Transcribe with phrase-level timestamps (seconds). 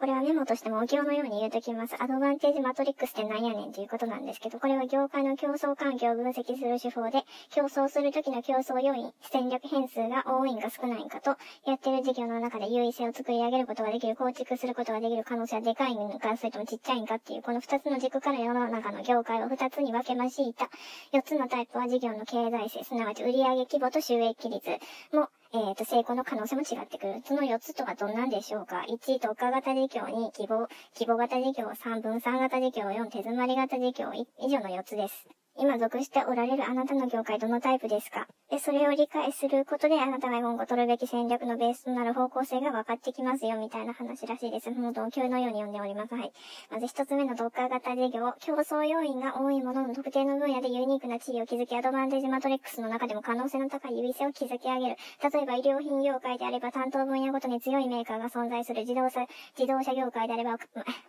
[0.00, 1.94] これはメモとしてもお経のように言うときます。
[2.02, 11.36] アドバンテージマトリックスって何やねんということなんですけど、これは業界の競争環境を分析する手法で、競争するときの競争要因、戦略変数が多いんか少ないんかと、
[11.66, 20.70] やってる事業の中で優位性を作り上げることができる、構築することができる可能性はでかいんか、それともちっちゃいんかっていう、この二つの軸から世の中の業界を二つに分けましいた
[21.12, 24.66] 四つのタイプは事業の経済性、すなわち売上規模と収益率
[25.12, 27.22] もえっ、ー、と、成功の可能性も違ってくる。
[27.24, 35.39] その4つとはどんなんでしょうか ?1、特化型事業2、希望、希望型事業3、分散型事業4、手詰まり型事業以上の4つです。
[35.60, 38.26] 今属しておられるあなたの業界どのタイプですか？
[38.50, 44.70] で、それを理解することであなたが今後取るべき戦略のベースとなる方向性が分かってきますよ、みたいな話らしいです。
[44.70, 46.14] もう同級のように読んでおります。
[46.14, 46.32] はい。
[46.70, 48.32] まず一つ目の特化型事業。
[48.40, 54.96] 競争要因が多いものの特定の分野でユニークな地位を築き、アドバンテージマトリックスの中でも可能性の高い優位性を築き上げる。
[55.22, 59.26] 例えば医療品業界であれば担当分野ごとに強いメーカーが存在する自動車、
[59.58, 60.56] 自動車業界であれば、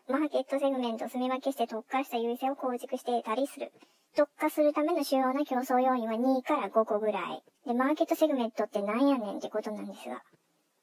[0.10, 3.72] マーケットセグメントを住み分けして特化した優位性を構築していたりする。
[4.16, 7.44] 特化するための主要な競争要因は2から5個ぐらい。
[7.66, 10.22] で、マーケットセグメントって何やねんってことなんですが。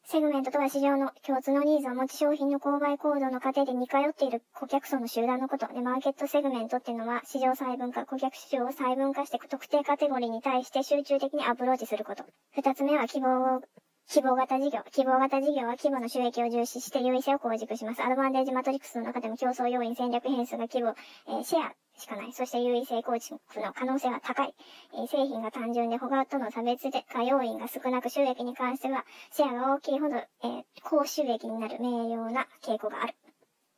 [0.04, 5.66] セグメントとは市場の共通のニーズを持ち商品の購買行動の過程で似通っている顧客層の集団のこと。
[5.66, 12.24] で、マーケットセグメントっていうのは市場細分化、顧客市場を細分化して特定カテゴリーに対して集中的にアプローチすること。
[12.56, 13.60] 二つ目は希望を
[14.08, 14.80] 希望型事業。
[14.90, 18.02] 希望型事業は規模の収益を重視して優位性を構築します。
[18.02, 20.94] アドバンテージマトリックスの中でも競争要因戦略変数が規模、
[21.28, 22.32] えー、シェア、しかない。
[22.32, 24.54] そして優位性構築の可能性は高い。
[24.94, 33.14] え、製品が単純で他との差別で、か要因が少なく収益に関しては、シェアが大きいほど、え、高収益になる名誉な傾向がある。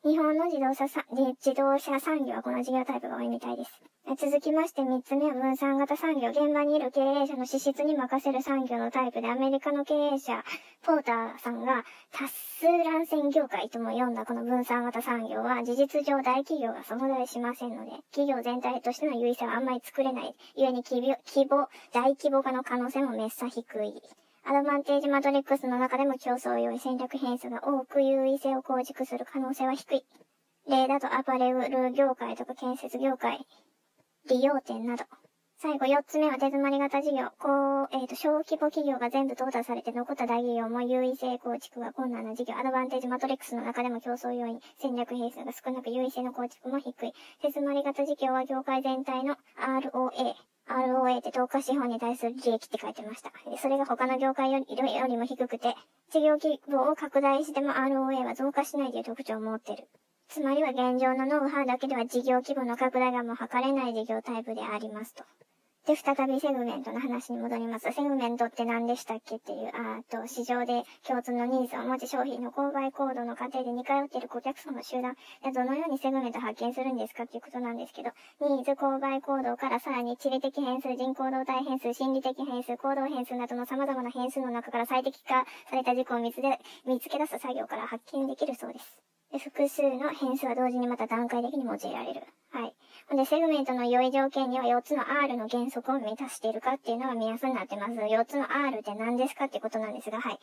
[0.02, 3.82] 日本の自動車自動車産業はこの事業タイプが多いみたいです。
[4.16, 6.30] 続きまして3つ目は分散型産業。
[6.30, 10.42] 現場にいる経営者の資質に任せる産業のタイプで、アメリカの経営者、
[10.82, 20.34] ポーターさんが、多数乱戦業界とも読んだこの分散型産業は、事実上大企業が存在しませんので、企業全体としての優位性はあんまり作れない。
[20.56, 24.02] 故に規模、大規模化の可能性もめっさ低い。
[24.44, 30.04] アドバンテージマトリックスの中でも競争用意戦略変数が多く優位性を構築する可能性は低い。
[30.68, 33.46] 例だとアパレル業界とか建設業界、
[34.28, 35.04] 利用店など。
[35.62, 37.28] 最後4つ目は手詰まり型事業。
[37.38, 42.54] こう、えっ、ー、と、小規模企業が全部淘汰されて残った大企業も優位性構築が困難な事業。
[42.56, 46.92] アドバンテージマトリックスの中でも競争要因、戦略変数が少なく優位性の構築も低い。
[47.42, 50.32] 手詰まり型事業は業界全体の ROA、
[50.70, 53.32] ROA って投下資本に対する利益って書いてました。
[53.60, 55.74] それが他の業界よりよりも低くて、
[56.12, 59.88] 事業規模を拡大しても ROA は増加しないという特徴を持ってる。
[60.28, 65.24] つまりは現状のノウハウだけでは事業規模の拡大がもう測れない事業タイプでありますと。
[65.86, 67.90] で、再びセグメントの話に戻ります。
[67.90, 75.16] セグメントって何でしたっけっていう、あと、市場で共通のニーズを持ち商品の購買行動の過程で似通っている顧客層の集団、
[75.54, 78.10] どのようにセグメント発見するんですかっていうことなんですけど、
[78.40, 88.98] ニーズ、購買行動からさらに地理的変数、人口動態変数、心理的変数、行動変数などの様々な変数の中から最適化された事項を見つけ出す作業から発見できるそうです。
[89.32, 92.22] で複数の変数は同時にまた段階的に用いられる。
[92.50, 92.74] はい。
[93.20, 97.92] で、セグメントの良い条件には4つの R の原則を満たしているかっていうのが目安になってます。
[97.92, 100.38] 4つの R って何ですかってことなんですが、はい。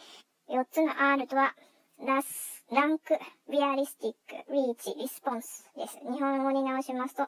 [0.47, 1.55] 4つの R とは、
[2.05, 3.17] ラス、ランク、
[3.49, 5.99] リアリスティック、リーチ、リスポンスです。
[6.03, 7.23] 日本語に直しますと、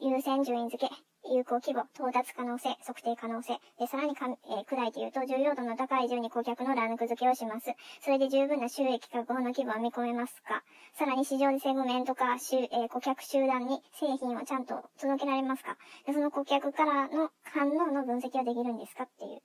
[0.00, 0.88] 優先順位付け、
[1.28, 3.58] 有効規模、到達可能性、測定可能性。
[3.80, 7.72] で、さらにか、えー、砕いて言うと、重要度の高い順に顧客のランク付けをします。
[8.00, 10.62] それで十分な収益確保の規模は見込めますか？
[10.94, 15.76] さらに市場でセグメントか、えー、顧客集団に製品をちゃんと届けられますか？
[16.06, 19.02] で、その顧客からの反応の分析はできるんですか？
[19.02, 19.42] っていう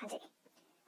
[0.00, 0.18] 感じ。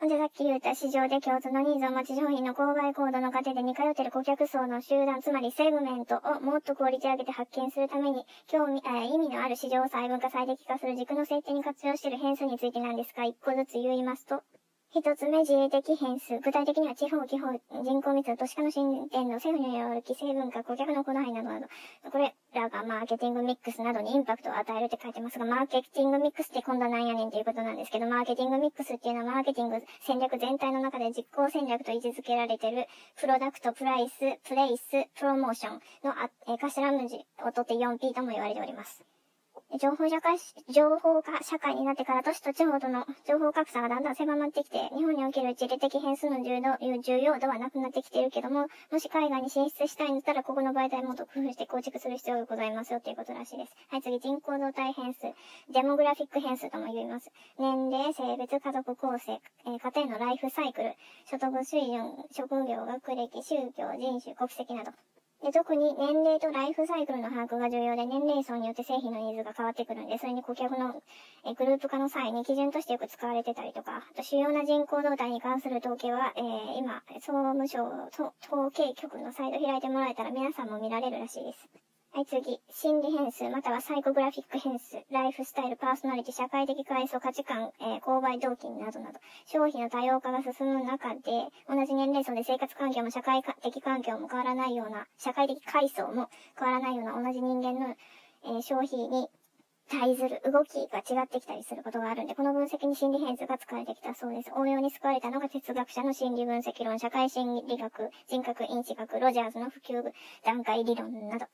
[0.03, 4.03] ほんでさっき言った市場で共通のニーズを持ち商品の購買行動の過程で似通ってい。
[4.03, 12.11] る顧客層の集団、つまりセグメントをもっとクオリティ上げて発見するために、興味、あ意味のある市場を細分化最適化する軸の設定に活用してい。
[12.11, 12.73] る変数につい。
[12.73, 14.03] てなんですが、一個ずつ言い。
[14.03, 14.43] ますと、
[14.95, 16.39] 一つ目、自衛的変数。
[16.41, 17.49] 具体的には地方、地方、
[17.83, 21.67] 人口密度、都市化の進展の政府による規制文化、顧客の行いなどなど、
[22.11, 32.87] これらがマーケティングミックスなどにインパクトを与えるって書いてますが、マーケティングミックスって今度は何やねんっていうことなんですけど、マーケティングミックスっていうのはマーケティング戦略全体の中で実行戦略と位置づけられてる、
[33.19, 36.13] プロダクト、プライス、プレイス、プロモーションの
[36.53, 39.03] え頭文字を取って 4P とも言われております。
[39.79, 40.37] 情報社会、
[40.69, 53.73] 情報化社会になってから都市と地方との情報格差がだんだん狭まってきて、日本における地理的変数の重要重要度はなくなってきているけども、もし海外に進出したいんだったら、ここの媒体もっと工夫して構築する必要がございますよっていうことらしいです。
[53.89, 55.33] はい、次、人口動態変数。
[55.73, 57.31] デモグラフィック変数とも言います。
[57.59, 60.93] 年齢、性別、家族構成、え、家庭のライフサイクル、
[61.25, 64.93] 所得水準、職業、学歴、宗教、人種、国籍など。
[65.43, 71.03] で、特に年齢とライフサイクルの把握が重要で、年齢層によって製品のニーズが変わってくるんで、それに顧客の
[71.45, 81.92] えグループ化の際に基準としてよく使われてたりとか、あと主要な人口動態に関する統計は、えー、今、総務省統計局のサイト開いてもらえたら皆さんも見られるらしいです。
[82.15, 82.61] はい、次。
[82.69, 91.23] 心理変数、またはサイコグラフィック変数、ライフスタイル、パーソナリティ、社会的階層、価値観、えー、購買動機などなど、消費の多様化が進む中で、
[91.67, 96.29] 同じ年齢層で生活環境も社会的環境も変わらないような、社会的階層も
[96.59, 97.97] 変わらないような同じ人間の、
[98.45, 99.29] えー、消費に
[99.89, 104.53] 対する動きが違ってきたりすることがあるんで、この分析に心理変数が使われてきたそうです。
[104.55, 110.03] 応用に救われたのが哲学者の心理分析論、社会心理学、人格因子学、ロジャーズの普及
[110.45, 111.47] 段階理論など。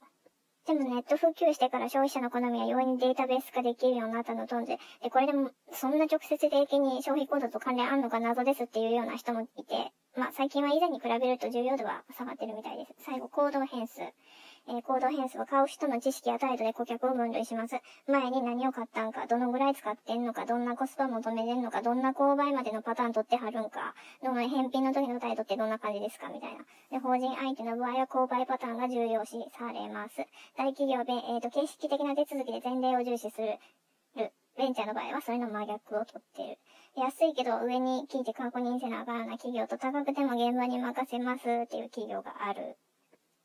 [0.68, 12.92] でもネット普及してから消費者の好みは容易にデータベース化できるようになったのとんで、で、これでも、そんな直接的に消費行動と関連あんのか謎ですっていうような人もいて、まあ最近は以前に比べると重要度は下がってるみたいです。
[12.98, 14.02] 最後、行動変数。
[14.68, 17.76] え、行動変数は買う人の知識や態度で顧客を分類します。
[18.06, 26.64] 前に何を買ったんか、どのぐらい使ってんのか、どんなコスパ求めてんのか、どんな購買までのパターン取ってはるんか、どの返品の時の態度ってどんな感じですかみたいな。
[26.90, 30.16] で、法人相手の場合は購買パターンが重要視されます。
[30.56, 33.58] 大企業で、えっ、ー、と、形式的な手続きで前例を重視する。
[34.58, 36.58] ベンチャーの場合はそれの真逆を取ってる。
[36.96, 42.76] 安いけど上に聞いて確認せなあかんな企業と高くても現場に任せますっていう企業がある。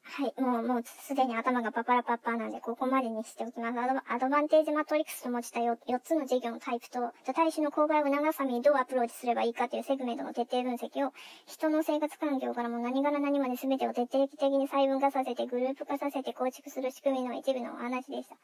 [0.05, 0.41] はい。
[0.41, 3.79] もう、もうすでに頭がパパラパッパーなんで、ここまでにしておきます。
[3.79, 11.13] アドバンテージマトリックスと用いた 4, 4つの事業のタイプと、大衆の購買を促すためにどうアプローチすればいいかというセグメントの徹底分析を、
[11.47, 18.35] 人の生活環境からも何から何まで全てを徹底的に細分化させて、グループ化させて構築する仕組みの一部のお話でした。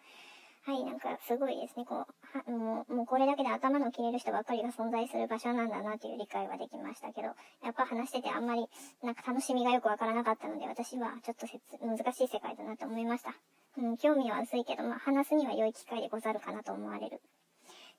[0.69, 1.83] はい、なんかすごいですね。
[1.83, 2.06] こ
[2.45, 7.30] う、もう、もうこれだけで頭の切れる人ばっかりが存在する場所なんだなという理解はできましたけど、
[7.66, 8.68] やっぱ話しててあんまり、
[9.01, 13.33] なんか楽しみがよくわからなかったので、私はちょっと説難しい世界だなと思いました。
[13.80, 17.19] うん、興味は薄いけど、まあ話すには良い機会でござるかなと思われる。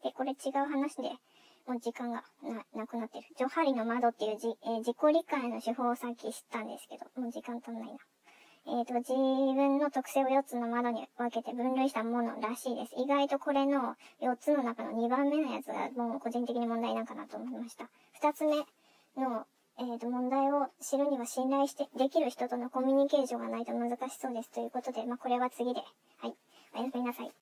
[0.05, 1.11] で、これ違う話で、
[1.66, 3.25] もう時間がな、なくなってる。
[3.37, 7.99] ジョハリの窓っていうじ、えー、自己理解の手法をさっき知ったんですけど、もう時間足んないな。
[8.67, 12.95] えっ、ー、と、自分の特性を4つの窓に分けて分類したものらしいです。
[12.97, 17.89] 意外とこれの4つの中の2番目のやつがもう個人的に問題なんかなと思いました。
[18.23, 18.57] 2つ目
[19.21, 19.47] の、
[19.79, 25.81] えっ、ー、と、問題を知るには信頼して、できる人とのコミュニケーションがないと難しそうですということで、まあ、これは次で。
[26.19, 26.35] はい。
[26.75, 27.33] おやすみなさい。